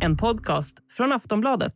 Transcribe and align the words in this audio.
En 0.00 0.16
podcast 0.16 0.76
från 0.90 1.12
Aftonbladet. 1.12 1.74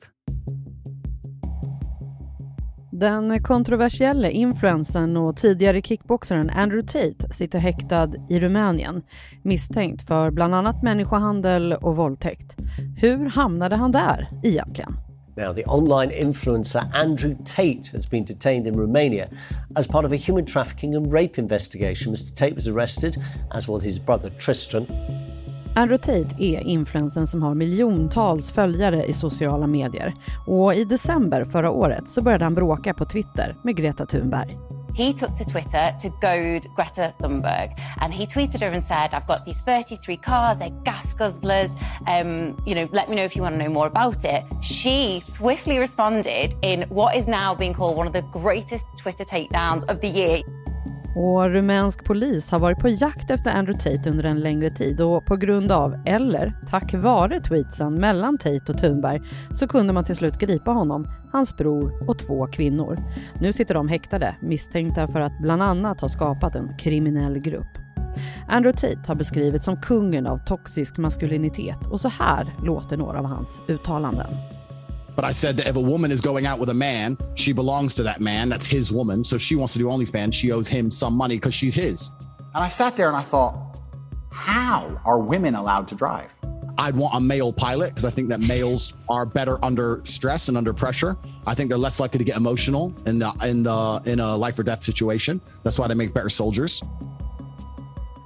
Den 2.93 3.43
kontroversiella 3.43 4.31
influensen 4.31 5.17
och 5.17 5.37
tidigare 5.37 5.83
kickboxaren 5.83 6.51
Andrew 6.51 6.87
Tate 6.87 7.33
sitter 7.33 7.59
häktad 7.59 8.09
i 8.31 8.41
Rumänien 8.41 9.03
misstänkt 9.43 10.07
för 10.07 10.31
bland 10.31 10.55
annat 10.55 10.83
människohandel 10.83 11.73
och 11.73 11.97
våldtäkt. 11.97 12.57
Hur 12.97 13.27
hamnade 13.27 13.77
han 13.77 13.93
där 13.93 14.29
egentligen? 14.43 14.97
Now, 15.37 15.55
the 15.55 15.65
online 15.67 16.11
influencer 16.11 16.83
Andrew 16.95 17.37
Tate 17.45 17.93
has 17.93 18.11
been 18.11 18.25
detained 18.25 18.67
in 18.67 18.81
Romania 18.81 19.29
as 19.75 19.87
part 19.87 20.05
of 20.05 20.13
a 20.13 20.17
human 20.27 20.47
trafficking 20.47 20.95
and 20.95 21.13
rape 21.13 21.41
investigation. 21.41 22.13
Mr. 22.13 22.35
Tate 22.35 22.55
was 22.55 22.69
arrested, 22.69 23.17
as 23.51 23.69
was 23.69 23.83
his 23.83 23.99
brother 23.99 24.31
Tristan. 24.31 24.87
Andrew 25.75 25.99
Tate 25.99 26.43
är 26.45 26.61
influensen 26.61 27.27
som 27.27 27.43
har 27.43 27.55
miljontals 27.55 28.53
följare 28.53 29.05
i 29.05 29.13
sociala 29.13 29.67
medier. 29.67 30.15
Och 30.47 30.75
i 30.75 30.85
december 30.85 31.45
förra 31.45 31.71
året 31.71 32.09
så 32.09 32.23
började 32.23 32.45
han 32.45 32.55
bråka 32.55 32.95
på 32.95 33.05
Twitter 33.05 33.57
med 33.63 33.77
Greta 33.77 34.07
Thunberg. 34.07 34.59
He 34.95 35.13
took 35.13 35.39
to 35.39 35.45
Twitter 35.45 35.93
to 36.01 36.09
goad 36.21 36.67
Greta 36.77 37.13
Thunberg 37.19 37.71
and 38.01 38.15
he 38.15 38.27
tweeted 38.27 38.61
her 38.61 38.73
and 38.73 38.85
said, 38.85 39.15
I've 39.15 39.27
got 39.27 39.47
these 39.47 39.61
33 39.65 40.17
cars, 40.17 40.59
they're 40.59 40.83
gas 40.85 41.15
guzzlers, 41.15 41.71
um, 42.07 42.63
you 42.67 42.75
know, 42.75 42.89
let 42.93 43.09
me 43.09 43.17
know 43.17 43.25
if 43.25 43.35
you 43.37 43.43
want 43.43 43.55
to 43.55 43.59
know 43.59 43.73
more 43.73 43.87
about 43.87 44.25
it. 44.25 44.43
She 44.61 45.23
swiftly 45.37 45.79
responded 45.79 46.55
in 46.63 46.83
what 46.91 47.17
is 47.17 47.27
now 47.27 47.55
being 47.55 47.75
called 47.75 47.97
one 47.97 48.07
of 48.07 48.13
the 48.13 48.41
greatest 48.41 48.87
Twitter 48.99 49.25
takedowns 49.25 49.85
of 49.89 50.01
the 50.03 50.09
year. 50.09 50.43
Och 51.15 51.51
rumänsk 51.51 52.05
polis 52.05 52.51
har 52.51 52.59
varit 52.59 52.79
på 52.79 52.89
jakt 52.89 53.31
efter 53.31 53.51
Andrew 53.51 53.91
Tate 53.91 54.11
under 54.11 54.25
en 54.25 54.41
längre 54.41 54.71
tid 54.71 55.01
och 55.01 55.25
på 55.25 55.37
grund 55.37 55.73
av, 55.73 56.03
eller 56.07 56.55
tack 56.69 56.95
vare 56.95 57.41
tweetsen 57.41 57.95
mellan 57.95 58.39
Tate 58.39 58.73
och 58.73 58.79
Thunberg 58.79 59.21
så 59.51 59.69
kunde 59.69 59.93
man 59.93 60.05
till 60.05 60.17
slut 60.17 60.39
gripa 60.39 60.71
honom, 60.71 61.07
hans 61.33 61.57
bror 61.57 62.09
och 62.09 62.19
två 62.19 62.47
kvinnor. 62.47 62.99
Nu 63.41 63.53
sitter 63.53 63.75
de 63.75 63.89
häktade 63.89 64.37
misstänkta 64.41 65.09
för 65.09 65.21
att 65.21 65.39
bland 65.43 65.63
annat 65.63 66.01
ha 66.01 66.09
skapat 66.09 66.57
en 66.57 66.77
kriminell 66.79 67.39
grupp. 67.39 67.79
Andrew 68.49 68.73
Tate 68.81 69.09
har 69.09 69.15
beskrivits 69.15 69.65
som 69.65 69.81
kungen 69.81 70.27
av 70.27 70.39
toxisk 70.39 70.99
maskulinitet 70.99 71.87
och 71.91 72.01
så 72.01 72.09
här 72.09 72.55
låter 72.63 72.97
några 72.97 73.19
av 73.19 73.25
hans 73.25 73.61
uttalanden. 73.69 74.37
But 75.15 75.25
I 75.25 75.33
said 75.33 75.57
that 75.59 75.67
if 75.67 75.77
a 75.77 75.81
woman 75.81 76.11
is 76.11 76.21
going 76.21 76.47
out 76.47 76.59
with 76.59 76.71
a 76.71 76.75
man, 76.75 77.19
she 77.35 77.53
belongs 77.53 77.95
to 77.97 78.03
that 78.05 78.21
man. 78.21 78.49
That's 78.49 78.67
his 78.67 78.91
woman. 78.91 79.25
So 79.25 79.37
if 79.37 79.43
she 79.43 79.57
wants 79.57 79.73
to 79.75 79.79
do 79.79 79.87
OnlyFans, 79.87 80.35
she 80.35 80.53
owes 80.53 80.69
him 80.69 80.91
some 80.91 81.15
money 81.15 81.37
because 81.37 81.55
she's 81.55 81.75
his. 81.75 82.11
And 82.55 82.63
I 82.65 82.69
sat 82.69 82.97
there 82.97 83.09
and 83.09 83.17
I 83.17 83.23
thought, 83.23 83.79
how 84.31 85.01
are 85.05 85.19
women 85.19 85.55
allowed 85.55 85.89
to 85.89 85.95
drive? 85.95 86.35
I'd 86.79 86.97
want 86.97 87.15
a 87.15 87.21
male 87.21 87.53
pilot 87.53 87.91
because 87.91 88.05
I 88.05 88.11
think 88.11 88.29
that 88.31 88.41
males 88.41 88.95
are 89.09 89.27
better 89.27 89.63
under 89.65 90.01
stress 90.05 90.49
and 90.49 90.57
under 90.57 90.73
pressure. 90.73 91.17
I 91.47 91.55
think 91.55 91.69
they're 91.69 91.79
less 91.79 92.01
likely 92.01 92.19
to 92.19 92.25
get 92.25 92.37
emotional 92.37 92.95
in 93.07 93.19
the 93.19 93.31
in 93.45 93.63
the 93.63 94.03
in 94.07 94.21
a 94.21 94.37
life 94.37 94.59
or 94.59 94.63
death 94.63 94.83
situation. 94.83 95.41
That's 95.65 95.79
why 95.79 95.87
they 95.87 95.95
make 95.95 96.15
better 96.15 96.31
soldiers. 96.31 96.83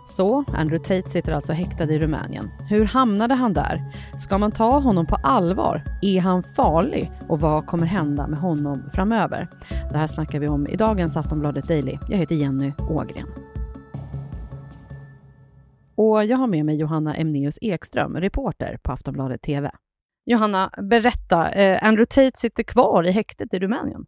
Så, 0.09 0.45
Andrew 0.49 0.79
Tate 0.79 1.11
sitter 1.11 1.33
alltså 1.33 1.53
häktad 1.53 1.85
i 1.85 1.99
Rumänien. 1.99 2.51
Hur 2.69 2.85
hamnade 2.85 3.35
han 3.35 3.53
där? 3.53 3.83
Ska 4.19 4.39
man 4.39 4.53
ta 4.53 4.79
honom 4.79 5.07
på 5.07 5.17
allvar? 5.17 5.83
Är 6.03 6.21
han 6.21 6.43
farlig? 6.43 7.13
Och 7.29 7.41
vad 7.41 7.67
kommer 7.67 7.87
hända 7.87 8.27
med 8.27 8.39
honom 8.39 8.83
framöver? 8.95 9.49
Det 9.91 9.99
här 9.99 10.07
snackar 10.07 10.39
vi 10.41 10.49
om 10.49 10.67
i 10.67 10.77
dagens 10.77 11.17
Aftonbladet 11.17 11.69
Daily. 11.69 11.99
Jag 12.09 12.19
heter 12.19 12.35
Jenny 12.35 12.73
Ågren. 12.91 13.27
Och 15.95 16.25
jag 16.25 16.37
har 16.37 16.47
med 16.47 16.65
mig 16.65 16.77
Johanna 16.77 17.15
Emneus 17.15 17.59
Ekström, 17.61 18.17
reporter 18.17 18.79
på 18.83 18.93
Aftonbladet 18.93 19.43
TV. 19.43 19.71
Johanna, 20.25 20.71
berätta. 20.83 21.51
Eh, 21.51 21.89
Andrew 21.89 22.07
Tate 22.07 22.39
sitter 22.39 22.63
kvar 22.63 23.07
i 23.07 23.11
häktet 23.11 23.55
i 23.55 23.59
Rumänien. 23.59 24.07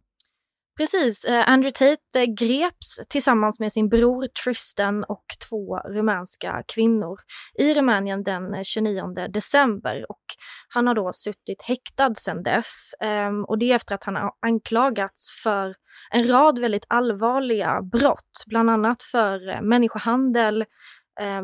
Precis. 0.79 1.25
Eh, 1.25 1.49
Andrew 1.49 1.71
Tate 1.71 2.21
eh, 2.21 2.25
greps 2.25 2.99
tillsammans 3.09 3.59
med 3.59 3.71
sin 3.71 3.89
bror 3.89 4.27
Tristan 4.43 5.03
och 5.03 5.25
två 5.49 5.77
rumänska 5.77 6.63
kvinnor 6.67 7.19
i 7.59 7.73
Rumänien 7.73 8.23
den 8.23 8.53
eh, 8.53 8.61
29 8.63 9.03
december 9.29 10.05
och 10.09 10.23
han 10.69 10.87
har 10.87 10.95
då 10.95 11.13
suttit 11.13 11.61
häktad 11.61 12.15
sedan 12.15 12.43
dess 12.43 12.95
ehm, 12.99 13.45
och 13.45 13.57
det 13.57 13.71
är 13.71 13.75
efter 13.75 13.95
att 13.95 14.03
han 14.03 14.15
har 14.15 14.31
anklagats 14.45 15.41
för 15.43 15.75
en 16.11 16.27
rad 16.27 16.59
väldigt 16.59 16.85
allvarliga 16.87 17.81
brott, 17.81 18.43
bland 18.47 18.69
annat 18.69 19.03
för 19.03 19.49
eh, 19.49 19.61
människohandel, 19.61 20.65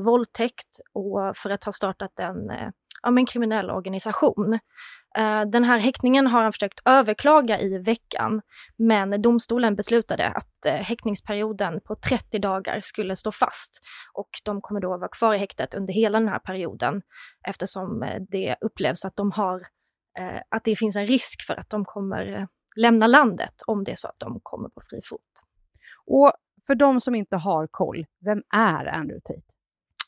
våldtäkt 0.06 0.79
och 0.94 1.38
för 1.38 1.50
att 1.50 1.63
ha 1.63 1.72
startat 1.72 2.19
en, 2.19 2.35
ja, 3.02 3.19
en 3.19 3.25
kriminell 3.25 3.69
organisation. 3.69 4.59
Eh, 5.18 5.46
den 5.46 5.64
här 5.64 5.80
häktningen 5.80 6.28
har 6.28 6.44
han 6.44 6.53
försökt 6.53 6.81
överklaga 6.86 7.59
i 7.59 7.78
veckan, 7.78 8.42
men 8.78 9.22
domstolen 9.22 9.76
beslutade 9.76 10.28
att 10.30 10.66
eh, 10.66 10.74
häktningsperioden 10.74 11.81
på 11.81 11.96
30 11.96 12.40
dagar 12.40 12.81
skulle 12.81 13.16
stå 13.16 13.31
fast 13.31 13.80
och 14.14 14.30
de 14.44 14.62
kommer 14.62 14.81
då 14.81 14.98
vara 14.98 15.09
kvar 15.09 15.34
i 15.34 15.38
häktet 15.38 15.74
under 15.74 15.94
hela 15.94 16.20
den 16.20 16.30
här 16.30 16.40
perioden 16.40 17.02
eftersom 17.48 18.03
eh, 18.03 18.22
det 18.30 18.56
upplevs 18.62 19.06
att 19.06 19.16
de 19.16 19.31
har 19.31 19.68
att 20.50 20.64
det 20.64 20.76
finns 20.76 20.96
en 20.96 21.08
risk 21.08 21.42
för 21.47 21.59
att 21.59 21.70
de 21.70 21.86
kommer 21.86 22.47
lämna 22.76 23.08
landet 23.08 23.53
om 23.68 23.84
det 23.84 23.92
är 23.92 23.96
så 23.96 24.08
att 24.08 24.20
de 24.20 24.40
kommer 24.44 24.70
på 24.70 24.82
fri 24.90 25.00
fot. 25.09 25.22
Och 26.06 26.34
för 26.68 26.76
de 26.76 27.02
som 27.02 27.16
inte 27.16 27.36
har 27.36 27.68
koll, 27.68 28.06
vem 28.26 28.44
är 28.53 28.86
Andrew 28.86 29.22
Tate? 29.22 29.56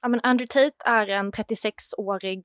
Ja, 0.01 0.07
men 0.07 0.19
Andrew 0.23 0.47
Tate 0.47 0.89
är 0.89 1.07
en 1.07 1.31
36-årig 1.31 2.43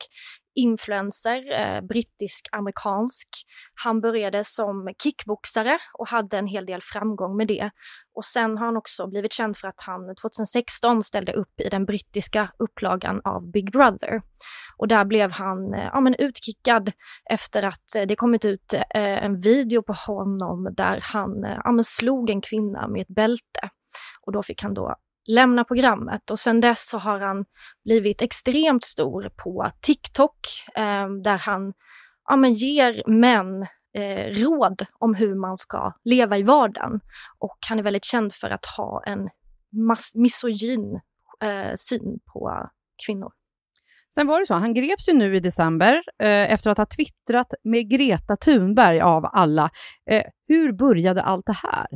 influencer, 0.55 1.53
eh, 1.53 1.81
brittisk-amerikansk. 1.81 3.29
Han 3.85 4.01
började 4.01 4.45
som 4.45 4.95
kickboxare 5.03 5.79
och 5.99 6.09
hade 6.09 6.39
en 6.39 6.47
hel 6.47 6.67
del 6.67 6.81
framgång 6.83 7.37
med 7.37 7.49
det. 7.49 7.71
Och 8.15 8.25
sen 8.25 8.59
har 8.59 8.67
han 8.67 8.77
också 8.77 9.07
blivit 9.07 9.33
känd 9.33 9.57
för 9.57 9.69
att 9.69 9.81
han 9.81 10.15
2016 10.23 11.03
ställde 11.03 11.33
upp 11.33 11.61
i 11.61 11.69
den 11.69 11.85
brittiska 11.85 12.53
upplagan 12.59 13.21
av 13.25 13.51
Big 13.51 13.73
Brother. 13.73 14.23
Och 14.77 14.89
där 14.89 15.05
blev 15.05 15.31
han 15.31 15.75
eh, 15.75 15.89
ja, 15.93 16.01
men 16.01 16.15
utkickad 16.15 16.93
efter 17.31 17.63
att 17.63 17.95
eh, 17.97 18.03
det 18.03 18.17
kommit 18.17 18.45
ut 18.45 18.73
eh, 18.75 19.25
en 19.25 19.41
video 19.41 19.83
på 19.83 19.93
honom 19.93 20.75
där 20.77 21.01
han 21.03 21.45
eh, 21.45 21.59
ja, 21.65 21.73
men 21.73 21.85
slog 21.85 22.31
en 22.31 22.41
kvinna 22.41 22.89
med 22.89 23.03
ett 23.03 23.15
bälte. 23.15 23.71
Och 24.27 24.33
då 24.33 24.43
fick 24.43 24.63
han 24.63 24.75
då 24.75 24.97
lämna 25.29 25.65
programmet 25.65 26.31
och 26.31 26.39
sen 26.39 26.61
dess 26.61 26.89
så 26.89 26.99
har 26.99 27.21
han 27.21 27.45
blivit 27.85 28.23
extremt 28.23 28.85
stor 28.85 29.31
på 29.37 29.71
TikTok 29.81 30.39
eh, 30.75 31.09
där 31.09 31.39
han 31.39 31.73
ja, 32.29 32.37
men 32.37 32.55
ger 32.55 33.03
män 33.07 33.63
eh, 33.95 34.43
råd 34.43 34.87
om 34.99 35.15
hur 35.15 35.35
man 35.35 35.57
ska 35.57 35.93
leva 36.05 36.39
i 36.39 36.43
vardagen. 36.43 37.01
Och 37.39 37.59
han 37.69 37.79
är 37.79 37.83
väldigt 37.83 38.05
känd 38.05 38.35
för 38.35 38.51
att 38.51 38.67
ha 38.67 39.03
en 39.07 39.29
misogyn 40.15 41.01
eh, 41.43 41.75
syn 41.77 42.19
på 42.33 42.71
kvinnor. 43.07 43.33
Sen 44.15 44.27
var 44.27 44.41
det 44.41 44.47
så, 44.47 44.55
han 44.55 44.75
greps 44.75 45.09
ju 45.09 45.13
nu 45.13 45.37
i 45.37 45.41
december 45.41 46.03
eh, 46.19 46.53
efter 46.53 46.71
att 46.71 46.79
ha 46.79 46.87
twittrat 46.87 47.55
med 47.65 47.91
Greta 47.91 48.37
Thunberg 48.37 49.01
av 49.01 49.31
alla. 49.33 49.71
Eh, 50.11 50.23
hur 50.49 50.73
började 50.73 51.23
allt 51.23 51.47
det 51.47 51.57
här? 51.63 51.87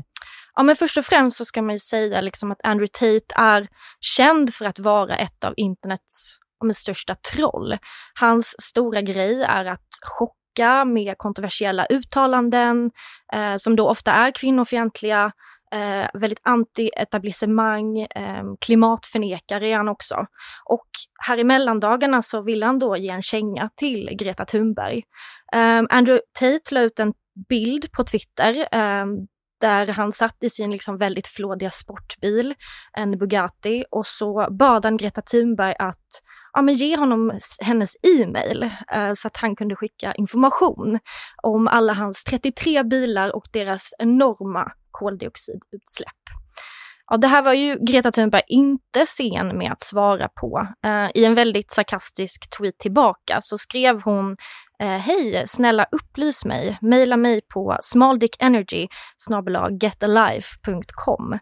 Ja, 0.57 0.63
men 0.63 0.77
först 0.77 0.99
och 0.99 1.05
främst 1.05 1.37
så 1.37 1.45
ska 1.45 1.63
man 1.63 1.75
ju 1.75 1.79
säga 1.79 2.21
liksom 2.21 2.53
att 2.53 2.61
Andrew 2.65 2.89
Tate 2.93 3.35
är 3.43 3.69
känd 4.01 4.55
för 4.55 4.65
att 4.65 4.79
vara 4.79 5.17
ett 5.17 5.45
av 5.45 5.55
internets 5.57 6.39
ja, 6.65 6.73
största 6.73 7.15
troll. 7.15 7.79
Hans 8.21 8.55
stora 8.63 9.03
grej 9.03 9.43
är 9.43 9.65
att 9.65 9.89
chocka 10.03 10.85
med 10.85 11.19
kontroversiella 11.19 11.87
uttalanden 11.87 12.91
eh, 13.33 13.57
som 13.57 13.77
då 13.77 13.89
ofta 13.89 14.13
är 14.13 14.31
kvinnofientliga, 14.31 15.33
eh, 15.73 16.21
väldigt 16.21 16.43
anti-etablissemang, 16.45 17.99
eh, 17.99 18.45
klimatförnekare 18.61 19.69
är 19.69 19.77
han 19.77 19.89
också. 19.89 20.27
Och 20.65 20.89
här 21.27 21.39
i 21.39 21.45
mellandagarna 21.45 22.23
så 22.23 22.43
vill 22.43 22.63
han 22.63 22.79
då 22.79 22.97
ge 22.97 23.09
en 23.09 23.23
känga 23.23 23.71
till 23.77 24.11
Greta 24.19 24.45
Thunberg. 24.45 25.03
Eh, 25.53 25.83
Andrew 25.91 26.21
Tate 26.41 26.75
la 26.75 26.81
ut 26.81 27.01
en 27.01 27.13
bild 27.49 27.93
på 27.93 28.05
Twitter 28.05 28.69
eh, 28.73 29.07
där 29.61 29.87
han 29.87 30.13
satt 30.13 30.37
i 30.41 30.51
sin 30.51 30.71
liksom 30.71 30.99
väldigt 30.99 31.27
flådiga 31.27 31.71
sportbil, 31.71 32.55
en 32.93 33.19
Bugatti, 33.19 33.85
och 33.91 34.07
så 34.07 34.49
bad 34.51 34.85
han 34.85 34.97
Greta 34.97 35.23
Thunberg 35.23 35.75
att 35.79 36.23
ja, 36.53 36.63
men 36.63 36.75
ge 36.75 36.97
honom 36.97 37.39
hennes 37.61 37.97
e-mail 38.03 38.71
eh, 38.93 39.13
så 39.15 39.29
att 39.29 39.37
han 39.37 39.57
kunde 39.57 39.77
skicka 39.77 40.15
information 40.15 40.99
om 41.43 41.69
alla 41.69 41.93
hans 41.93 42.25
33 42.25 42.85
bilar 42.85 43.37
och 43.37 43.47
deras 43.53 43.91
enorma 43.99 44.73
koldioxidutsläpp. 44.91 46.13
Ja, 47.11 47.17
det 47.17 47.27
här 47.27 47.43
var 47.43 47.53
ju 47.53 47.79
Greta 47.81 48.13
Thunberg 48.13 48.43
inte 48.49 49.07
sen 49.07 49.59
med 49.59 49.73
att 49.73 49.83
svara 49.83 50.29
på. 50.29 50.69
Eh, 50.87 51.11
I 51.15 51.25
en 51.25 51.35
väldigt 51.35 51.71
sarkastisk 51.71 52.59
tweet 52.59 52.79
tillbaka 52.79 53.39
så 53.41 53.59
skrev 53.59 54.03
hon 54.03 54.37
eh, 54.83 54.99
Hej, 54.99 55.45
snälla 55.47 55.87
upplys 55.91 56.45
mig. 56.45 56.79
Maila 56.83 57.17
mig 57.17 57.41
på 57.55 57.79
smalldickenergy 57.81 58.89
getalife.com. 59.81 61.39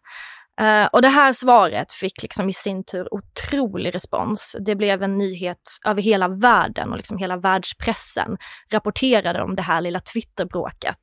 Uh, 0.60 0.66
eh, 0.66 0.86
och 0.86 1.02
det 1.02 1.08
här 1.08 1.32
svaret 1.32 1.92
fick 1.92 2.22
liksom 2.22 2.48
i 2.48 2.52
sin 2.52 2.84
tur 2.84 3.14
otrolig 3.14 3.94
respons. 3.94 4.56
Det 4.66 4.76
blev 4.76 5.02
en 5.02 5.18
nyhet 5.18 5.62
över 5.86 6.02
hela 6.02 6.28
världen 6.28 6.90
och 6.90 6.96
liksom 6.96 7.18
hela 7.18 7.36
världspressen 7.36 8.36
rapporterade 8.72 9.42
om 9.42 9.56
det 9.56 9.62
här 9.62 9.80
lilla 9.80 10.00
Twitterbråket. 10.00 10.98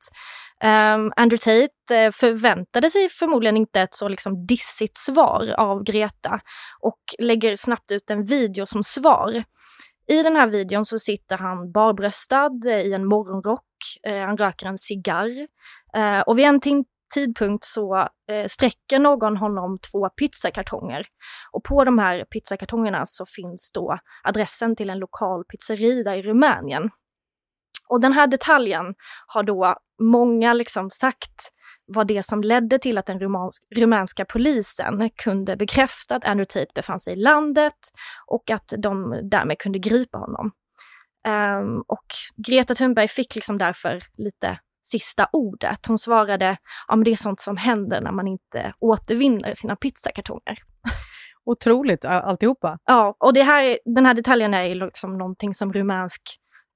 Um, 0.63 1.13
Andrew 1.15 1.37
Tate 1.37 1.95
eh, 1.95 2.11
förväntade 2.11 2.89
sig 2.89 3.09
förmodligen 3.09 3.57
inte 3.57 3.81
ett 3.81 3.93
så 3.93 4.07
liksom 4.07 4.45
dissigt 4.45 4.97
svar 4.97 5.55
av 5.57 5.83
Greta 5.83 6.39
och 6.79 6.99
lägger 7.19 7.55
snabbt 7.55 7.91
ut 7.91 8.09
en 8.09 8.25
video 8.25 8.65
som 8.65 8.83
svar. 8.83 9.43
I 10.07 10.23
den 10.23 10.35
här 10.35 10.47
videon 10.47 10.85
så 10.85 10.99
sitter 10.99 11.37
han 11.37 11.71
barbröstad 11.71 12.59
eh, 12.65 12.79
i 12.79 12.93
en 12.93 13.05
morgonrock, 13.05 13.65
eh, 14.07 14.19
han 14.19 14.37
röker 14.37 14.67
en 14.67 14.77
cigarr 14.77 15.47
eh, 15.95 16.19
och 16.19 16.37
vid 16.37 16.45
en 16.45 16.59
tidpunkt 17.13 17.63
så 17.65 17.97
eh, 18.29 18.47
sträcker 18.47 18.99
någon 18.99 19.37
honom 19.37 19.77
två 19.91 20.09
pizzakartonger. 20.09 21.07
Och 21.51 21.63
på 21.63 21.83
de 21.83 21.99
här 21.99 22.25
pizzakartongerna 22.25 23.05
så 23.05 23.25
finns 23.25 23.71
då 23.73 23.97
adressen 24.23 24.75
till 24.75 24.89
en 24.89 24.99
lokal 24.99 25.43
pizzeria 25.45 26.15
i 26.15 26.21
Rumänien. 26.21 26.89
Och 27.89 28.01
den 28.01 28.13
här 28.13 28.27
detaljen 28.27 28.85
har 29.27 29.43
då 29.43 29.75
många 30.01 30.53
liksom 30.53 30.89
sagt 30.89 31.51
var 31.93 32.05
det 32.05 32.23
som 32.23 32.43
ledde 32.43 32.79
till 32.79 32.97
att 32.97 33.05
den 33.05 33.19
rumansk, 33.19 33.63
rumänska 33.75 34.25
polisen 34.25 35.09
kunde 35.23 35.55
bekräfta 35.55 36.15
att 36.15 36.25
Andrew 36.25 36.45
Tate 36.45 36.71
befann 36.75 36.99
sig 36.99 37.13
i 37.13 37.15
landet 37.15 37.73
och 38.27 38.51
att 38.51 38.73
de 38.77 39.19
därmed 39.23 39.59
kunde 39.59 39.79
gripa 39.79 40.17
honom. 40.17 40.51
Um, 41.27 41.83
och 41.87 42.05
Greta 42.47 42.75
Thunberg 42.75 43.07
fick 43.07 43.35
liksom 43.35 43.57
därför 43.57 44.03
lite 44.17 44.59
sista 44.83 45.27
ordet. 45.31 45.85
Hon 45.85 45.97
svarade, 45.97 46.57
ja 46.87 46.95
men 46.95 47.03
det 47.03 47.11
är 47.11 47.15
sånt 47.15 47.39
som 47.39 47.57
händer 47.57 48.01
när 48.01 48.11
man 48.11 48.27
inte 48.27 48.73
återvinner 48.79 49.53
sina 49.53 49.75
pizzakartonger. 49.75 50.57
Otroligt 51.45 52.05
alltihopa. 52.05 52.77
Ja, 52.85 53.15
och 53.19 53.33
det 53.33 53.43
här, 53.43 53.79
den 53.85 54.05
här 54.05 54.13
detaljen 54.13 54.53
är 54.53 54.75
liksom 54.75 55.17
någonting 55.17 55.53
som 55.53 55.73
rumänsk 55.73 56.21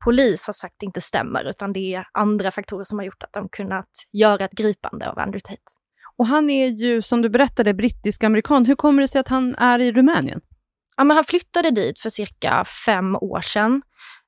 polis 0.06 0.48
har 0.48 0.54
sagt 0.54 0.84
inte 0.84 1.02
stämmer, 1.02 1.44
utan 1.50 1.74
det 1.74 1.96
är 1.96 2.08
andra 2.12 2.52
faktorer 2.52 2.84
som 2.84 3.00
har 3.00 3.06
gjort 3.06 3.24
att 3.24 3.34
de 3.34 3.50
kunnat 3.50 3.90
göra 4.12 4.46
ett 4.46 4.52
gripande 4.52 5.10
av 5.10 5.20
Andrew 5.20 5.42
Tate. 5.42 5.72
Och 6.18 6.28
han 6.28 6.50
är 6.50 6.68
ju, 6.68 7.02
som 7.02 7.22
du 7.22 7.30
berättade, 7.30 7.74
brittisk-amerikan. 7.74 8.66
Hur 8.66 8.76
kommer 8.76 9.02
det 9.02 9.08
sig 9.08 9.20
att 9.20 9.28
han 9.28 9.56
är 9.56 9.80
i 9.80 9.92
Rumänien? 9.92 10.42
Ja, 10.98 11.04
men 11.04 11.16
han 11.18 11.24
flyttade 11.24 11.72
dit 11.72 12.00
för 12.00 12.10
cirka 12.10 12.66
fem 12.86 13.16
år 13.16 13.42
sedan. 13.42 13.82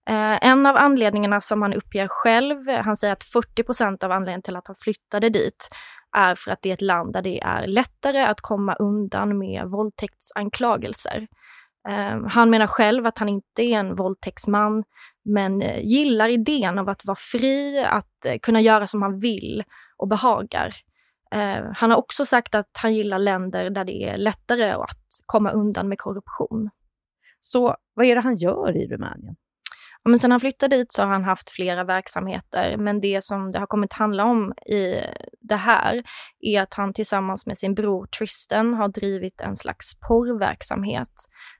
Eh, 0.09 0.47
en 0.47 0.65
av 0.65 0.75
anledningarna 0.75 1.41
som 1.41 1.61
han 1.61 1.73
uppger 1.73 2.07
själv, 2.07 2.69
han 2.69 2.97
säger 2.97 3.13
att 3.13 3.23
40% 3.23 4.03
av 4.03 4.11
anledningen 4.11 4.41
till 4.41 4.55
att 4.55 4.67
han 4.67 4.75
flyttade 4.75 5.29
dit 5.29 5.69
är 6.17 6.35
för 6.35 6.51
att 6.51 6.61
det 6.61 6.69
är 6.69 6.73
ett 6.73 6.81
land 6.81 7.13
där 7.13 7.21
det 7.21 7.39
är 7.41 7.67
lättare 7.67 8.23
att 8.23 8.41
komma 8.41 8.75
undan 8.75 9.37
med 9.37 9.65
våldtäktsanklagelser. 9.65 11.27
Eh, 11.89 12.27
han 12.27 12.49
menar 12.49 12.67
själv 12.67 13.05
att 13.05 13.17
han 13.17 13.29
inte 13.29 13.61
är 13.63 13.79
en 13.79 13.95
våldtäktsman, 13.95 14.83
men 15.27 15.61
eh, 15.61 15.85
gillar 15.85 16.29
idén 16.29 16.79
av 16.79 16.89
att 16.89 17.05
vara 17.05 17.17
fri, 17.19 17.79
att 17.79 18.25
eh, 18.25 18.37
kunna 18.41 18.61
göra 18.61 18.87
som 18.87 19.01
han 19.01 19.19
vill 19.19 19.63
och 19.97 20.07
behagar. 20.07 20.75
Eh, 21.31 21.65
han 21.73 21.91
har 21.91 21.97
också 21.97 22.25
sagt 22.25 22.55
att 22.55 22.77
han 22.81 22.95
gillar 22.95 23.19
länder 23.19 23.69
där 23.69 23.85
det 23.85 24.03
är 24.03 24.17
lättare 24.17 24.71
att 24.71 25.07
komma 25.25 25.51
undan 25.51 25.89
med 25.89 25.99
korruption. 25.99 26.69
Så 27.39 27.75
vad 27.93 28.05
är 28.05 28.15
det 28.15 28.21
han 28.21 28.35
gör 28.35 28.77
i 28.77 28.87
Rumänien? 28.87 29.35
Men 30.07 30.19
sen 30.19 30.31
han 30.31 30.39
flyttade 30.39 30.77
dit 30.77 30.91
så 30.91 31.03
har 31.03 31.09
han 31.09 31.23
haft 31.23 31.49
flera 31.49 31.83
verksamheter, 31.83 32.77
men 32.77 33.01
det 33.01 33.23
som 33.23 33.49
det 33.49 33.59
har 33.59 33.67
kommit 33.67 33.93
handla 33.93 34.25
om 34.25 34.53
i 34.65 35.01
det 35.41 35.55
här 35.55 36.03
är 36.39 36.61
att 36.61 36.73
han 36.73 36.93
tillsammans 36.93 37.45
med 37.45 37.57
sin 37.57 37.75
bror 37.75 38.05
Tristan 38.05 38.73
har 38.73 38.87
drivit 38.87 39.41
en 39.41 39.55
slags 39.55 39.99
porrverksamhet 40.07 41.13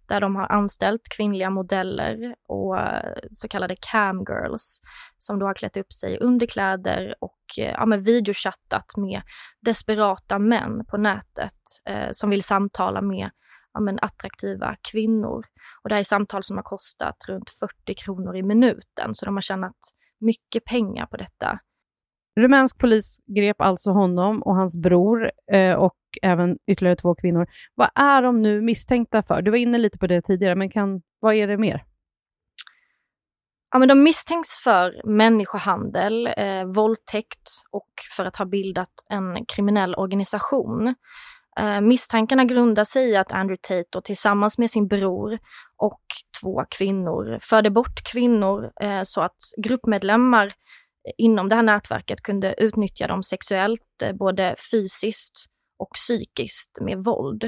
där 0.08 0.22
de 0.22 0.36
har 0.36 0.52
anställt 0.52 1.02
kvinnliga 1.18 1.50
modeller 1.50 2.36
och 2.48 2.80
eh, 2.80 3.14
så 3.34 3.48
kallade 3.48 3.76
camgirls 3.92 4.82
som 5.18 5.40
då 5.40 5.46
har 5.46 5.54
klätt 5.54 5.78
upp 5.78 5.94
sig 5.94 6.14
i 6.14 6.18
underkläder 6.18 7.16
och 7.20 7.40
eh, 7.58 7.72
ja, 7.72 7.86
men 7.86 8.04
videochattat 8.04 8.98
med 8.98 9.22
desperata 9.62 10.40
män 10.40 10.86
på 10.86 10.98
nätet 10.98 11.62
eh, 11.90 12.10
som 12.12 12.30
vill 12.30 12.44
samtala 12.44 13.02
med 13.02 13.30
ja, 13.74 13.80
men 13.80 14.00
attraktiva 14.02 14.76
kvinnor. 14.92 15.46
Och 15.84 15.90
det 15.90 15.96
här 15.96 16.00
är 16.00 16.04
samtal 16.04 16.44
som 16.44 16.58
har 16.58 16.64
kostat 16.64 17.26
runt 17.28 17.50
40 17.50 17.94
kronor 17.94 18.36
i 18.36 18.44
minuten, 18.44 19.14
så 19.14 19.26
de 19.26 19.36
har 19.36 19.42
tjänat 19.42 19.78
mycket 20.20 20.66
pengar 20.66 21.06
på 21.06 21.18
detta. 21.18 21.60
Rumänsk 22.40 22.78
polis 22.78 23.18
grep 23.26 23.62
alltså 23.62 23.92
honom 23.92 24.44
och 24.44 24.56
hans 24.56 24.78
bror 24.78 25.32
eh, 25.52 25.74
och 25.74 25.98
även 26.22 26.58
ytterligare 26.68 26.96
två 26.96 27.16
kvinnor. 27.16 27.48
Vad 27.76 27.90
är 27.96 28.22
de 28.22 28.42
nu 28.42 28.62
misstänkta 28.62 29.24
för? 29.24 29.42
Du 29.42 29.52
var 29.52 29.58
inne 29.58 29.78
lite 29.78 29.98
på 29.98 30.08
det 30.08 30.22
tidigare, 30.22 30.56
men 30.56 30.70
kan, 30.70 31.02
vad 31.20 31.36
är 31.36 31.48
det 31.48 31.58
mer? 31.58 31.84
Ja, 33.72 33.80
men 33.80 33.88
de 33.88 34.04
misstänks 34.04 34.50
för 34.64 35.02
människohandel, 35.06 36.28
eh, 36.28 36.66
våldtäkt 36.66 37.50
och 37.72 37.90
för 38.18 38.26
att 38.26 38.36
ha 38.36 38.46
bildat 38.46 38.94
en 39.10 39.46
kriminell 39.46 39.96
organisation. 39.96 40.96
Eh, 41.60 41.82
misstankarna 41.82 42.46
grundar 42.46 42.84
sig 42.84 43.10
i 43.10 43.16
att 43.16 43.34
Andrew 43.34 43.58
Tate 43.62 43.90
då, 43.90 44.02
tillsammans 44.02 44.58
med 44.58 44.72
sin 44.72 44.88
bror 44.88 45.40
och 45.78 46.02
två 46.42 46.66
kvinnor 46.70 47.40
förde 47.42 47.70
bort 47.70 48.04
kvinnor 48.12 48.72
eh, 48.82 49.02
så 49.04 49.22
att 49.22 49.38
gruppmedlemmar 49.58 50.46
eh, 50.46 50.52
inom 51.18 51.50
det 51.50 51.56
här 51.56 51.64
nätverket 51.64 52.22
kunde 52.22 52.56
utnyttja 52.58 53.08
dem 53.08 53.24
sexuellt, 53.24 54.02
eh, 54.04 54.14
både 54.14 54.56
fysiskt 54.72 55.46
och 55.80 55.90
psykiskt 55.94 56.82
med 56.82 57.04
våld. 57.04 57.44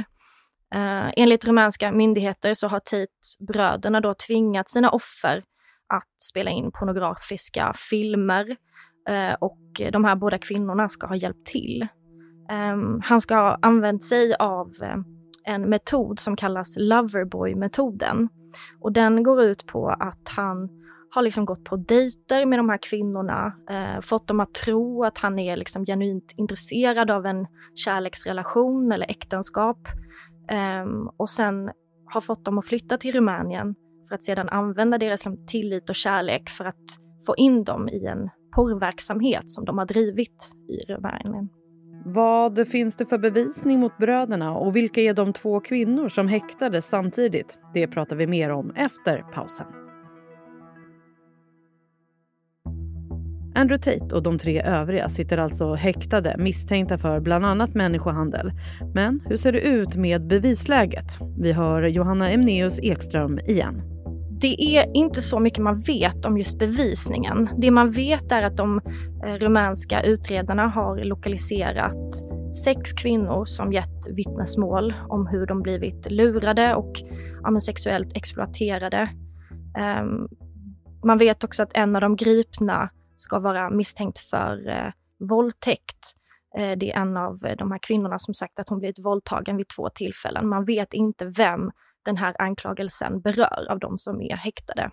Eh, 0.76 1.12
enligt 1.18 1.46
rumänska 1.46 1.92
myndigheter 1.92 2.54
så 2.54 2.68
har 2.68 2.80
Tate-bröderna 2.80 4.02
då 4.02 4.14
tvingat 4.14 4.70
sina 4.70 4.90
offer 4.90 5.44
att 5.94 6.22
spela 6.22 6.52
in 6.52 6.72
pornografiska 6.72 7.74
filmer 7.90 8.56
eh, 9.10 9.34
och 9.34 9.60
de 9.92 10.06
här 10.06 10.16
båda 10.16 10.38
kvinnorna 10.38 10.90
ska 10.90 11.08
ha 11.08 11.16
hjälpt 11.16 11.46
till. 11.46 11.88
Um, 12.52 13.02
han 13.04 13.22
ska 13.22 13.36
ha 13.36 13.60
använt 13.62 14.04
sig 14.04 14.36
av 14.40 14.74
eh, 14.82 14.98
en 15.44 15.62
metod 15.62 16.20
som 16.20 16.36
kallas 16.36 16.76
Loverboy-metoden. 16.80 18.30
Och 18.80 18.92
den 18.92 19.24
går 19.24 19.42
ut 19.42 19.66
på 19.66 19.90
att 19.90 20.30
han 20.36 20.70
har 21.12 21.22
liksom 21.22 21.46
gått 21.46 21.64
på 21.64 21.76
dejter 21.76 22.46
med 22.46 22.60
de 22.60 22.70
här 22.70 22.80
kvinnorna, 22.82 23.54
eh, 23.70 24.02
fått 24.02 24.28
dem 24.28 24.40
att 24.40 24.54
tro 24.54 25.04
att 25.04 25.18
han 25.18 25.40
är 25.40 25.58
liksom 25.58 25.86
genuint 25.86 26.34
intresserad 26.38 27.12
av 27.12 27.26
en 27.26 27.48
kärleksrelation 27.76 28.92
eller 28.92 29.12
äktenskap. 29.12 29.88
Eh, 30.50 31.12
och 31.18 31.30
sen 31.30 31.72
har 32.06 32.22
fått 32.22 32.46
dem 32.46 32.58
att 32.58 32.66
flytta 32.66 32.98
till 32.98 33.16
Rumänien 33.16 33.76
för 34.08 34.16
att 34.16 34.24
sedan 34.24 34.50
använda 34.50 34.98
deras 34.98 35.26
liksom 35.26 35.46
tillit 35.46 35.90
och 35.90 35.96
kärlek 35.96 36.50
för 36.50 36.66
att 36.66 36.86
få 37.26 37.36
in 37.36 37.64
dem 37.64 37.90
i 37.90 38.06
en 38.06 38.30
porrverksamhet 38.56 39.50
som 39.50 39.66
de 39.66 39.78
har 39.78 39.86
drivit 39.86 40.52
i 40.68 40.94
Rumänien. 40.94 41.50
Vad 42.06 42.68
finns 42.68 42.96
det 42.96 43.06
för 43.06 43.18
bevisning 43.18 43.80
mot 43.80 43.98
bröderna 43.98 44.52
och 44.52 44.76
vilka 44.76 45.02
är 45.02 45.14
de 45.14 45.34
två 45.34 45.60
kvinnor 45.60 46.08
som 46.08 46.28
häktades 46.28 46.86
samtidigt? 46.86 47.60
Det 47.74 47.88
pratar 47.88 48.16
vi 48.16 48.28
mer 48.28 48.52
om 48.52 48.72
efter 48.76 49.24
pausen. 49.34 49.68
Andrew 53.56 53.78
Tate 53.78 54.16
och 54.16 54.24
de 54.24 54.38
tre 54.38 54.62
övriga 54.62 55.10
sitter 55.10 55.38
alltså 55.38 55.74
häktade 55.74 56.36
misstänkta 56.38 56.98
för 56.98 57.20
bland 57.20 57.46
annat 57.46 57.74
människohandel. 57.74 58.52
Men 58.94 59.22
hur 59.26 59.38
ser 59.38 59.52
det 59.52 59.62
ut 59.62 59.96
med 59.96 60.28
bevisläget? 60.28 61.06
Vi 61.40 61.52
hör 61.52 61.84
Johanna 61.84 62.30
Emneus 62.30 62.80
Ekström 62.84 63.40
igen. 63.40 63.99
Det 64.42 64.78
är 64.78 64.96
inte 64.96 65.22
så 65.22 65.40
mycket 65.40 65.64
man 65.64 65.80
vet 65.80 66.26
om 66.26 66.38
just 66.38 66.60
bevisningen. 66.60 67.50
Det 67.58 67.72
man 67.72 67.92
vet 67.92 68.32
är 68.32 68.44
att 68.44 68.58
de 68.58 68.82
eh, 69.26 69.34
rumänska 69.34 70.02
utredarna 70.02 70.68
har 70.68 70.98
lokaliserat 70.98 72.14
sex 72.64 72.94
kvinnor 72.94 73.46
som 73.46 73.74
gett 73.74 74.10
vittnesmål 74.12 74.94
om 75.10 75.28
hur 75.28 75.46
de 75.46 75.62
blivit 75.62 76.12
lurade 76.12 76.76
och 76.76 76.92
ja, 77.44 77.60
sexuellt 77.60 78.16
exploaterade. 78.16 79.10
Um, 80.02 80.28
man 81.04 81.18
vet 81.18 81.44
också 81.44 81.64
att 81.64 81.78
en 81.78 81.96
av 81.96 82.02
de 82.02 82.16
gripna 82.16 82.90
ska 83.16 83.40
vara 83.40 83.70
misstänkt 83.70 84.20
för 84.20 84.70
eh, 84.70 84.92
våldtäkt. 85.30 86.14
Eh, 86.58 86.78
det 86.78 86.92
är 86.92 87.02
en 87.02 87.18
av 87.18 87.40
de 87.58 87.72
här 87.72 87.80
kvinnorna 87.82 88.20
som 88.20 88.34
sagt 88.34 88.60
att 88.60 88.70
hon 88.70 88.80
blivit 88.80 89.06
våldtagen 89.06 89.58
vid 89.58 89.68
två 89.68 89.90
tillfällen. 89.90 90.50
Man 90.50 90.66
vet 90.66 90.94
inte 90.94 91.26
vem 91.26 91.72
den 92.06 92.18
här 92.18 92.42
anklagelsen 92.42 93.22
berör 93.22 93.72
av 93.72 93.80
de 93.80 93.98
som 93.98 94.22
är 94.22 94.36
häktade. 94.36 94.92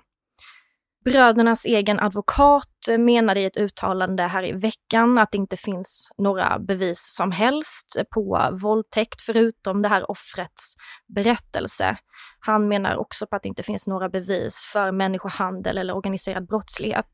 Brödernas 1.04 1.64
egen 1.64 2.00
advokat 2.00 2.72
menade 2.98 3.40
i 3.40 3.44
ett 3.44 3.56
uttalande 3.56 4.22
här 4.22 4.48
i 4.48 4.52
veckan 4.52 5.18
att 5.18 5.28
det 5.32 5.38
inte 5.38 5.56
finns 5.56 6.08
några 6.18 6.58
bevis 6.58 7.14
som 7.16 7.32
helst 7.32 8.02
på 8.14 8.50
våldtäkt 8.62 9.22
förutom 9.22 9.82
det 9.82 9.88
här 9.88 10.10
offrets 10.10 10.74
berättelse. 11.14 11.96
Han 12.40 12.68
menar 12.68 12.96
också 12.96 13.26
på 13.26 13.36
att 13.36 13.42
det 13.42 13.48
inte 13.48 13.62
finns 13.62 13.86
några 13.86 14.08
bevis 14.08 14.70
för 14.72 14.92
människohandel 14.92 15.78
eller 15.78 15.96
organiserad 15.96 16.46
brottslighet. 16.46 17.10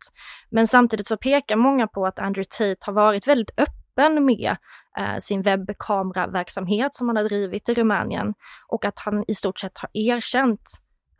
Men 0.50 0.66
samtidigt 0.66 1.06
så 1.06 1.16
pekar 1.16 1.56
många 1.56 1.86
på 1.86 2.06
att 2.06 2.18
Andrew 2.18 2.48
Tate 2.58 2.86
har 2.86 2.92
varit 2.92 3.26
väldigt 3.26 3.50
öppen 3.50 3.81
öppen 3.92 4.24
med 4.24 4.56
eh, 4.98 5.18
sin 5.20 5.42
webbkameraverksamhet 5.42 6.94
som 6.94 7.08
han 7.08 7.16
har 7.16 7.24
drivit 7.24 7.68
i 7.68 7.74
Rumänien 7.74 8.34
och 8.68 8.84
att 8.84 8.98
han 8.98 9.24
i 9.28 9.34
stort 9.34 9.58
sett 9.58 9.78
har 9.78 9.90
erkänt 9.92 10.70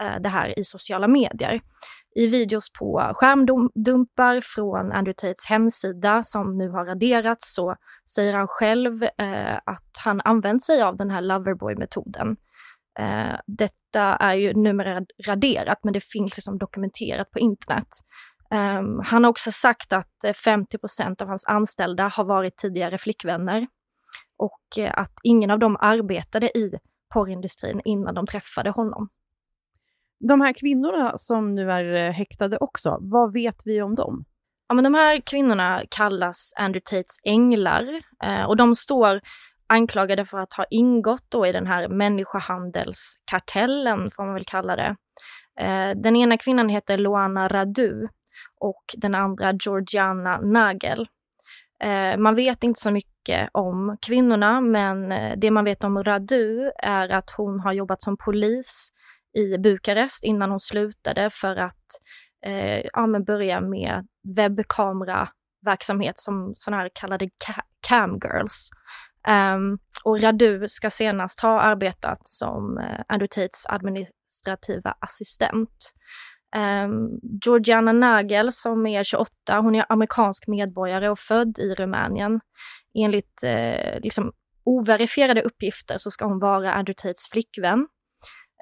eh, 0.03 0.21
det 0.21 0.29
här 0.29 0.59
i 0.59 0.65
sociala 0.65 1.09
medier. 1.09 1.61
I 2.15 2.27
videos 2.27 2.73
på 2.73 3.13
skärmdumpar 3.15 4.41
från 4.41 4.93
Andrew 4.93 5.15
Tates 5.15 5.47
hemsida 5.47 6.23
som 6.23 6.59
nu 6.59 6.69
har 6.69 6.85
raderats 6.85 7.55
så 7.55 7.77
säger 8.15 8.35
han 8.35 8.49
själv 8.49 9.03
eh, 9.03 9.57
att 9.65 9.91
han 10.05 10.21
använt 10.25 10.65
sig 10.65 10.83
av 10.83 10.97
den 10.97 11.11
här 11.11 11.21
Loverboy-metoden. 11.21 12.37
Eh, 12.99 13.39
detta 13.47 14.03
är 14.03 14.35
ju 14.35 14.55
numera 14.55 15.05
raderat 15.27 15.79
men 15.83 15.93
det 15.93 16.05
finns 16.05 16.37
liksom 16.37 16.59
dokumenterat 16.59 17.31
på 17.31 17.39
internet. 17.39 17.89
Um, 18.53 19.03
han 19.05 19.25
har 19.25 19.31
också 19.31 19.53
sagt 19.53 19.93
att 19.93 20.25
50 20.45 20.79
eh, 21.01 21.07
av 21.19 21.29
hans 21.29 21.47
anställda 21.47 22.09
har 22.09 22.25
varit 22.25 22.57
tidigare 22.57 22.99
flickvänner 22.99 23.67
och 24.37 24.61
uh, 24.79 24.99
att 24.99 25.13
ingen 25.23 25.51
av 25.51 25.59
dem 25.59 25.77
arbetade 25.81 26.59
i 26.59 26.73
porrindustrin 27.15 27.81
innan 27.85 28.15
de 28.15 28.27
träffade 28.27 28.71
honom. 28.71 29.09
De 30.21 30.41
här 30.41 30.53
kvinnorna 30.53 31.19
som 31.19 31.55
nu 31.55 31.73
är 31.73 31.95
eh, 31.95 32.13
häktade 32.13 32.59
också, 32.59 32.99
vad 33.01 33.33
vet 33.33 33.63
vi 33.65 33.83
om 33.83 33.95
dem? 33.95 34.25
Ja, 34.69 34.75
men 34.75 34.85
de 34.85 34.95
här 34.95 35.21
kvinnorna 35.21 35.83
kallas 35.91 36.53
Andrew 36.57 36.85
Tates 36.85 37.17
änglar 37.25 38.03
och 38.49 38.57
de 38.57 38.75
står 38.75 39.21
anklagade 39.67 40.27
för 40.27 40.39
att 40.39 40.53
ha 40.53 40.65
ingått 40.71 41.25
då 41.29 41.47
i 41.47 41.53
den 41.53 41.67
här 41.67 41.89
människohandelskartellen, 41.89 44.11
får 44.11 44.25
man 44.25 44.35
väl 44.35 44.45
kalla 44.45 44.77
det. 44.77 44.97
Den 45.97 46.17
ena 46.17 46.39
kvinnan 46.39 46.69
heter 46.69 46.99
Loana 46.99 47.49
Radu 47.49 48.09
och 48.63 48.85
den 48.97 49.15
andra 49.15 49.53
Georgiana 49.53 50.41
Nagel. 50.41 51.09
Eh, 51.83 52.17
man 52.17 52.35
vet 52.35 52.65
inte 52.65 52.81
så 52.81 52.91
mycket 52.91 53.51
om 53.53 53.97
kvinnorna, 54.07 54.61
men 54.61 55.13
eh, 55.13 55.39
det 55.39 55.51
man 55.51 55.65
vet 55.65 55.85
om 55.85 56.05
Radu 56.05 56.71
är 56.79 57.09
att 57.09 57.31
hon 57.31 57.61
har 57.61 57.73
jobbat 57.73 58.03
som 58.03 58.17
polis 58.17 58.89
i 59.39 59.59
Bukarest 59.59 60.25
innan 60.25 60.51
hon 60.51 60.61
slutade 60.61 61.31
för 61.31 61.57
att 61.57 61.87
eh, 62.47 62.81
ja, 62.93 63.07
men 63.07 63.25
börja 63.25 63.61
med 63.61 64.07
webbkameraverksamhet 64.37 66.19
som 66.19 66.53
sådana 66.55 66.83
här 66.83 66.91
kallade 66.95 67.29
ca 67.47 67.63
camgirls. 67.89 68.71
Um, 69.29 69.79
och 70.05 70.21
Radu 70.21 70.69
ska 70.69 70.91
senast 70.91 71.41
ha 71.41 71.61
arbetat 71.61 72.19
som 72.23 72.79
eh, 72.79 73.01
Andrew 73.09 73.29
Tates 73.29 73.67
administrativa 73.69 74.95
assistent. 75.01 75.93
Um, 76.57 77.21
Georgiana 77.45 77.93
Nagel 77.93 78.53
som 78.53 78.87
är 78.87 79.05
28, 79.05 79.31
hon 79.49 79.75
är 79.75 79.87
amerikansk 79.89 80.47
medborgare 80.47 81.09
och 81.09 81.19
född 81.19 81.59
i 81.59 81.75
Rumänien. 81.75 82.41
Enligt 82.95 83.43
eh, 83.45 84.01
liksom 84.01 84.33
overifierade 84.65 85.43
uppgifter 85.43 85.99
så 85.99 86.11
ska 86.11 86.25
hon 86.25 86.39
vara 86.39 86.73
Andrew 86.73 86.95
Tates 86.95 87.29
flickvän. 87.33 87.87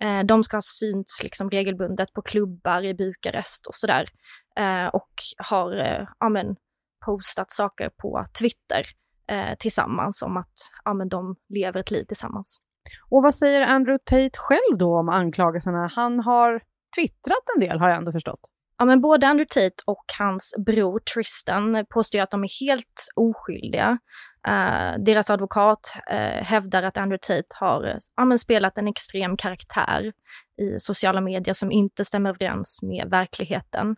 Eh, 0.03 0.27
de 0.27 0.45
ska 0.45 0.57
ha 0.57 0.63
synts 0.63 1.23
liksom 1.23 1.51
regelbundet 1.51 2.13
på 2.13 2.23
klubbar 2.23 2.85
i 2.85 2.95
Bukarest 2.95 3.67
och 3.67 3.75
sådär. 3.75 4.09
Eh, 4.59 4.87
och 4.87 5.13
har 5.39 5.77
eh, 5.77 6.09
amen, 6.19 6.57
postat 7.07 7.53
saker 7.53 7.91
på 7.97 8.27
Twitter 8.41 8.87
eh, 9.31 9.57
tillsammans 9.59 10.23
om 10.23 10.37
att 10.37 10.55
amen, 10.85 11.09
de 11.09 11.37
lever 11.49 11.81
ett 11.81 11.91
liv 11.91 12.05
tillsammans. 12.05 12.61
Och 13.11 13.23
vad 13.23 13.35
säger 13.35 13.61
Andrew 13.61 13.99
Tate 14.05 14.39
själv 14.39 14.79
då 14.79 14.99
om 14.99 15.09
anklagelserna? 15.09 15.91
Han 15.95 16.21
har 16.21 16.63
twittrat 16.99 17.45
en 17.55 17.61
del 17.61 17.79
har 17.81 17.89
jag 17.89 17.99
ändå 17.99 18.13
förstått. 18.13 18.41
Ja, 18.79 18.85
men 18.85 19.01
både 19.01 19.27
Andrew 19.27 19.47
Tate 19.49 19.83
och 19.87 20.05
hans 20.19 20.55
bror 20.67 20.99
Tristan 21.15 21.77
eh, 21.77 21.85
påstår 21.85 22.21
att 22.21 22.31
de 22.31 22.45
är 22.45 22.65
helt 22.65 23.09
oskyldiga. 23.17 23.99
Uh, 24.49 25.05
deras 25.05 25.31
advokat 25.31 25.93
uh, 26.13 26.17
hävdar 26.43 26.83
att 26.83 26.97
Andrew 26.97 27.19
Tate 27.27 27.57
har 27.61 28.01
uh, 28.31 28.37
spelat 28.37 28.79
en 28.79 28.89
extrem 28.89 29.37
karaktär 29.37 30.13
i 30.61 30.81
sociala 30.81 31.21
medier 31.21 31.55
som 31.55 31.73
inte 31.73 32.05
stämmer 32.05 32.31
överens 32.31 32.83
med 32.83 33.11
verkligheten. 33.11 33.97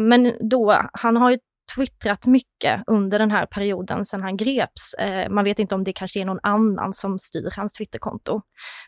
men 0.00 0.48
då, 0.50 0.82
han 0.92 1.16
har 1.16 1.30
ju 1.30 1.38
twittrat 1.76 2.26
mycket 2.26 2.82
under 2.86 3.18
den 3.18 3.30
här 3.30 3.46
perioden 3.46 4.04
sedan 4.04 4.22
han 4.22 4.36
greps. 4.36 4.94
Eh, 4.94 5.30
man 5.30 5.44
vet 5.44 5.58
inte 5.58 5.74
om 5.74 5.84
det 5.84 5.92
kanske 5.92 6.20
är 6.20 6.24
någon 6.24 6.40
annan 6.42 6.92
som 6.92 7.18
styr 7.18 7.50
hans 7.56 7.72
Twitterkonto. 7.72 8.42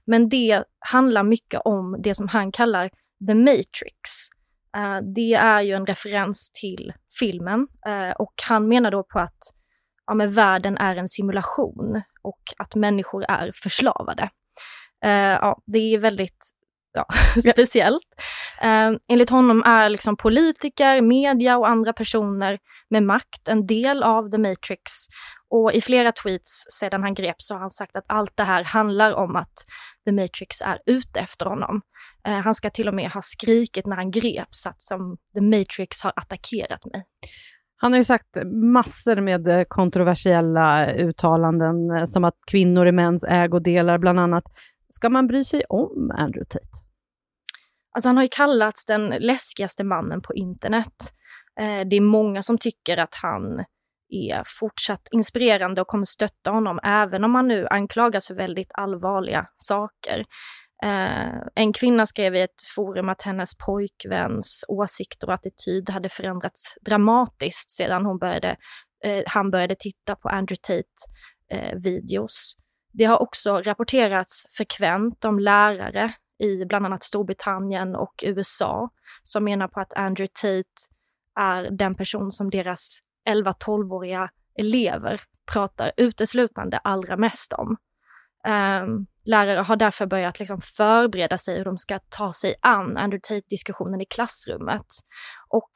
Men 0.05 0.29
det 0.29 0.65
handlar 0.79 1.23
mycket 1.23 1.61
om 1.65 1.97
det 1.99 2.15
som 2.15 2.29
han 2.29 2.53
kallar 2.53 2.91
The 3.27 3.35
Matrix. 3.35 4.31
Uh, 4.77 5.13
det 5.15 5.35
är 5.35 5.61
ju 5.61 5.75
en 5.75 5.87
referens 5.87 6.51
till 6.51 6.93
filmen 7.19 7.69
uh, 7.89 8.11
och 8.19 8.35
han 8.49 8.69
menar 8.69 8.91
då 8.91 9.03
på 9.03 9.19
att 9.19 9.39
ja, 10.07 10.15
men 10.15 10.33
världen 10.33 10.77
är 10.77 10.97
en 10.97 11.09
simulation 11.09 12.03
och 12.23 12.43
att 12.59 12.75
människor 12.75 13.25
är 13.29 13.53
förslavade. 13.55 14.31
Uh, 15.05 15.11
ja, 15.11 15.63
det 15.67 15.79
är 15.79 15.99
väldigt 15.99 16.51
ja, 16.95 17.07
speciellt. 17.53 18.07
Uh, 18.65 18.99
enligt 19.09 19.31
honom 19.31 19.63
är 19.63 19.89
liksom 19.89 20.17
politiker, 20.17 21.01
media 21.01 21.59
och 21.59 21.69
andra 21.69 21.93
personer 21.93 22.59
med 22.91 23.03
makt 23.03 23.49
en 23.49 23.67
del 23.67 24.03
av 24.03 24.31
The 24.31 24.39
Matrix. 24.39 24.93
Och 25.51 25.73
i 25.73 25.81
flera 25.81 26.13
tweets 26.13 26.65
sedan 26.81 27.03
han 27.03 27.15
greps 27.15 27.47
så 27.47 27.55
har 27.55 27.61
han 27.61 27.71
sagt 27.71 27.97
att 27.97 28.05
allt 28.07 28.37
det 28.37 28.45
här 28.45 28.65
handlar 28.65 29.13
om 29.13 29.37
att 29.37 29.55
The 30.05 30.13
Matrix 30.13 30.61
är 30.61 30.79
ute 30.87 31.21
efter 31.21 31.47
honom. 31.47 31.81
Uh, 32.29 32.35
han 32.35 32.55
ska 32.55 32.71
till 32.71 32.89
och 32.89 32.95
med 32.95 33.11
ha 33.11 33.23
skrikit 33.23 33.87
när 33.87 33.97
han 33.97 34.11
greps 34.11 34.67
att 34.67 34.83
som 34.83 35.17
The 35.35 35.41
Matrix 35.41 36.03
har 36.03 36.13
attackerat 36.17 36.85
mig. 36.85 37.05
Han 37.83 37.93
har 37.93 37.99
ju 37.99 38.05
sagt 38.05 38.37
massor 38.73 39.21
med 39.21 39.69
kontroversiella 39.69 40.93
uttalanden, 40.93 41.91
eh, 41.91 42.05
som 42.05 42.25
att 42.25 42.35
kvinnor 42.51 42.87
är 42.87 42.93
mäns 42.93 43.25
ägodelar 43.25 43.99
bland 43.99 44.21
annat. 44.21 44.45
Ska 44.93 45.09
man 45.09 45.27
bry 45.27 45.45
sig 45.45 45.63
om 45.69 46.11
Andrew 46.11 46.45
Tate? 46.45 46.69
Alltså 47.93 48.09
han 48.09 48.17
har 48.17 48.25
ju 48.25 48.29
kallats 48.33 48.85
den 48.85 49.09
läskigaste 49.09 49.85
mannen 49.85 50.23
på 50.23 50.35
internet. 50.35 51.13
Eh, 51.61 51.89
det 51.91 51.97
är 51.97 52.01
många 52.01 52.43
som 52.43 52.59
tycker 52.59 52.97
att 52.97 53.15
han 53.15 53.65
är 54.09 54.43
fortsatt 54.47 55.09
inspirerande 55.13 55.81
och 55.81 55.87
kommer 55.87 56.05
stötta 56.05 56.51
honom 56.51 56.81
även 56.83 57.25
om 57.25 57.35
han 57.35 57.49
nu 57.49 57.67
anklagas 57.67 58.27
för 58.27 58.35
väldigt 58.35 58.71
allvarliga 58.75 59.47
saker. 59.57 60.25
Eh, 60.83 61.43
en 61.55 61.73
kvinna 61.73 62.07
skrev 62.07 62.37
i 62.37 62.41
ett 62.41 62.63
forum 62.75 63.09
att 63.09 63.23
hennes 63.23 63.57
pojkväns 63.57 64.65
åsikter 64.69 65.27
och 65.27 65.35
attityd 65.35 65.91
hade 65.91 66.09
förändrats 66.09 66.75
dramatiskt 66.81 67.71
sedan 67.71 68.07
hon 68.07 68.19
började, 68.19 68.57
eh, 69.05 69.23
han 69.27 69.51
började 69.51 69.77
titta 69.79 70.17
på 70.17 70.29
Andrew 70.29 70.61
Tate-videos. 70.63 72.57
Det 72.93 73.05
har 73.05 73.23
också 73.23 73.63
rapporterats 73.63 74.47
frekvent 74.51 75.25
om 75.25 75.39
lärare 75.39 76.15
i 76.39 76.65
bland 76.65 76.87
annat 76.87 77.03
Storbritannien 77.03 77.97
och 77.97 78.15
USA 78.27 78.91
som 79.23 79.45
menar 79.45 79.69
på 79.69 79.81
att 79.81 79.95
Andrew 79.95 80.33
Tate 80.35 80.81
är 81.41 81.71
den 81.71 81.95
person 81.95 82.31
som 82.31 82.51
deras 82.51 82.99
11-12-åriga 83.29 84.31
elever 84.59 85.21
pratar 85.53 85.93
uteslutande 85.97 86.79
allra 86.79 87.17
mest 87.17 87.53
om. 87.53 87.77
Um, 88.49 89.07
lärare 89.25 89.61
har 89.61 89.77
därför 89.77 90.07
börjat 90.07 90.39
liksom 90.39 90.61
förbereda 90.61 91.39
sig 91.39 91.59
hur 91.59 91.65
de 91.65 91.79
ska 91.79 91.99
ta 92.09 92.33
sig 92.33 92.55
an 92.61 92.97
Andrew 92.97 93.21
Tate-diskussionen 93.21 94.01
i 94.01 94.07
klassrummet 94.07 94.87
och 95.49 95.71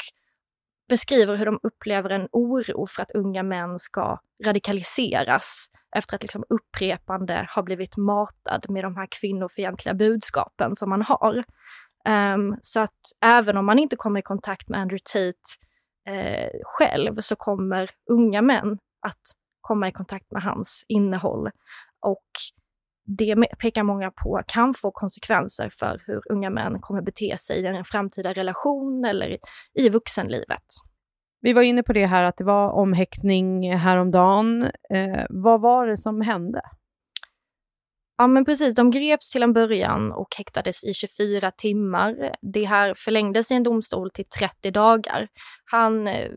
beskriver 0.88 1.36
hur 1.36 1.46
de 1.46 1.58
upplever 1.62 2.10
en 2.10 2.28
oro 2.32 2.86
för 2.86 3.02
att 3.02 3.10
unga 3.10 3.42
män 3.42 3.78
ska 3.78 4.18
radikaliseras 4.44 5.66
efter 5.94 6.16
att 6.16 6.22
liksom 6.22 6.44
upprepande 6.48 7.46
har 7.50 7.62
blivit 7.62 7.96
matad 7.96 8.66
med 8.68 8.84
de 8.84 8.96
här 8.96 9.08
kvinnofientliga 9.20 9.94
budskapen 9.94 10.76
som 10.76 10.90
man 10.90 11.02
har. 11.02 11.44
Um, 12.08 12.56
så 12.62 12.80
att 12.80 13.00
även 13.24 13.56
om 13.56 13.66
man 13.66 13.78
inte 13.78 13.96
kommer 13.96 14.20
i 14.20 14.22
kontakt 14.22 14.68
med 14.68 14.80
Andrew 14.80 15.02
Tate 15.12 16.14
eh, 16.16 16.50
själv 16.64 17.20
så 17.20 17.36
kommer 17.36 17.90
unga 18.10 18.42
män 18.42 18.78
att 19.06 19.22
komma 19.60 19.88
i 19.88 19.92
kontakt 19.92 20.30
med 20.30 20.42
hans 20.42 20.84
innehåll. 20.88 21.50
Och 22.00 22.30
det 23.18 23.36
pekar 23.58 23.82
många 23.82 24.10
på 24.10 24.42
kan 24.46 24.74
få 24.74 24.90
konsekvenser 24.90 25.68
för 25.68 26.02
hur 26.06 26.32
unga 26.32 26.50
män 26.50 26.80
kommer 26.80 27.02
bete 27.02 27.36
sig 27.38 27.60
i 27.60 27.66
en 27.66 27.84
framtida 27.84 28.32
relation 28.32 29.04
eller 29.04 29.38
i 29.74 29.88
vuxenlivet. 29.88 30.64
Vi 31.44 31.52
var 31.52 31.62
inne 31.62 31.82
på 31.82 31.92
det 31.92 32.06
här 32.06 32.24
att 32.24 32.36
det 32.36 32.44
var 32.44 32.70
omhäktning 32.70 33.76
häromdagen. 33.76 34.62
Eh, 34.90 35.24
vad 35.28 35.60
var 35.60 35.86
det 35.86 35.96
som 35.96 36.20
hände? 36.20 36.60
Ja 38.16 38.26
men 38.26 38.44
precis, 38.44 38.74
de 38.74 38.90
greps 38.90 39.30
till 39.30 39.42
en 39.42 39.52
början 39.52 40.12
och 40.12 40.36
häktades 40.36 40.84
i 40.84 40.94
24 40.94 41.50
timmar. 41.50 42.34
Det 42.52 42.64
här 42.64 42.94
förlängdes 42.94 43.50
i 43.50 43.54
en 43.54 43.62
domstol 43.62 44.10
till 44.10 44.24
30 44.38 44.70
dagar. 44.70 45.28
Han 45.64 46.06
eh, 46.06 46.30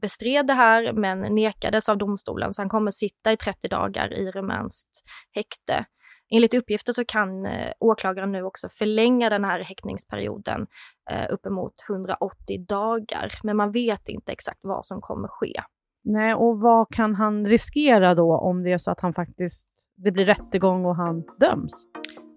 bestred 0.00 0.46
det 0.46 0.54
här 0.54 0.92
men 0.92 1.34
nekades 1.34 1.88
av 1.88 1.98
domstolen 1.98 2.52
så 2.52 2.62
han 2.62 2.68
kommer 2.68 2.90
sitta 2.90 3.32
i 3.32 3.36
30 3.36 3.68
dagar 3.68 4.14
i 4.14 4.30
rumänskt 4.30 4.90
häkte. 5.34 5.84
Enligt 6.30 6.54
uppgifter 6.54 6.92
så 6.92 7.04
kan 7.04 7.46
eh, 7.46 7.72
åklagaren 7.80 8.32
nu 8.32 8.42
också 8.42 8.68
förlänga 8.68 9.30
den 9.30 9.44
här 9.44 9.60
häktningsperioden 9.60 10.66
eh, 11.10 11.26
uppemot 11.30 11.74
180 11.88 12.66
dagar, 12.68 13.32
men 13.42 13.56
man 13.56 13.72
vet 13.72 14.08
inte 14.08 14.32
exakt 14.32 14.60
vad 14.62 14.84
som 14.86 15.00
kommer 15.00 15.28
ske. 15.28 15.62
Nej, 16.04 16.34
och 16.34 16.60
vad 16.60 16.88
kan 16.90 17.14
han 17.14 17.46
riskera 17.46 18.14
då 18.14 18.36
om 18.36 18.62
det 18.62 18.72
är 18.72 18.78
så 18.78 18.90
att 18.90 19.00
han 19.00 19.14
faktiskt, 19.14 19.68
det 19.96 20.10
blir 20.10 20.26
rättegång 20.26 20.84
och 20.84 20.96
han 20.96 21.22
döms? 21.40 21.86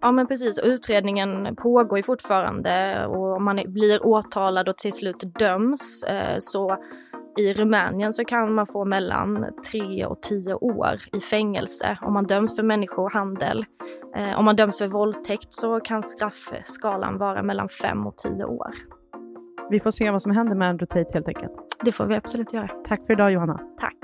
Ja 0.02 0.12
men 0.12 0.28
precis, 0.28 0.60
utredningen 0.60 1.56
pågår 1.56 2.00
ju 2.00 2.04
fortfarande 2.04 3.06
och 3.06 3.36
om 3.36 3.44
man 3.44 3.64
blir 3.68 4.06
åtalad 4.06 4.70
och 4.70 4.78
till 4.78 4.94
slut 4.94 5.24
döms 5.40 6.04
eh, 6.04 6.36
så 6.40 6.78
i 7.38 7.54
Rumänien 7.54 8.14
så 8.14 8.26
kan 8.26 8.54
man 8.54 8.68
få 8.68 8.86
mellan 8.86 9.46
tre 9.72 10.06
och 10.06 10.22
tio 10.22 10.54
år 10.54 11.00
i 11.14 11.20
fängelse 11.20 11.98
om 12.02 12.14
man 12.14 12.24
döms 12.24 12.56
för 12.56 12.64
människohandel. 12.64 13.66
Eh, 14.16 14.40
om 14.40 14.46
man 14.46 14.56
döms 14.56 14.78
för 14.78 14.88
våldtäkt 14.88 15.54
så 15.54 15.80
kan 15.80 16.04
straffskalan 16.04 17.18
vara 17.18 17.44
mellan 17.44 17.70
fem 17.70 18.08
och 18.08 18.18
tio 18.18 18.46
år. 18.46 18.72
Vi 19.70 19.80
får 19.80 19.92
se 19.92 20.12
vad 20.12 20.22
som 20.22 20.32
händer 20.32 20.56
med 20.56 20.70
Andrew 20.70 21.04
Tate 21.04 21.14
helt 21.14 21.28
enkelt. 21.28 21.78
Det 21.84 21.92
får 21.92 22.06
vi 22.06 22.16
absolut 22.16 22.54
göra. 22.54 22.68
Tack 22.88 23.06
för 23.06 23.14
idag 23.14 23.32
Johanna. 23.32 23.60
Tack. 23.80 23.96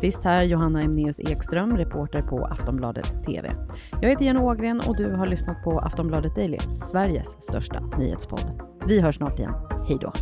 Sist 0.00 0.24
här 0.24 0.42
Johanna 0.42 0.82
Emneus 0.82 1.20
Ekström, 1.20 1.76
reporter 1.76 2.22
på 2.22 2.44
Aftonbladet 2.44 3.24
TV. 3.24 3.56
Jag 4.02 4.08
heter 4.08 4.24
Jenny 4.24 4.40
Ågren 4.40 4.80
och 4.88 4.96
du 4.96 5.10
har 5.10 5.26
lyssnat 5.26 5.64
på 5.64 5.78
Aftonbladet 5.78 6.34
Daily, 6.34 6.58
Sveriges 6.82 7.42
största 7.42 7.80
nyhetspodd. 7.80 8.75
Vi 8.88 9.00
hörs 9.00 9.16
snart 9.16 9.38
igen. 9.38 9.54
Hej 9.88 9.98
då! 10.00 10.12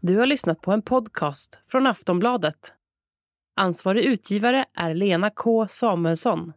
Du 0.00 0.16
har 0.16 0.26
lyssnat 0.26 0.60
på 0.60 0.72
en 0.72 0.82
podcast 0.82 1.58
från 1.66 1.86
Aftonbladet. 1.86 2.72
Ansvarig 3.56 4.04
utgivare 4.04 4.64
är 4.74 4.94
Lena 4.94 5.30
K 5.30 5.66
Samuelsson. 5.68 6.52